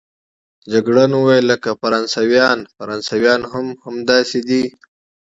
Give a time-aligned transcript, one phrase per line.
[0.71, 4.63] جګړن وویل: لکه فرانسویان، فرانسویان هم همداسې دي.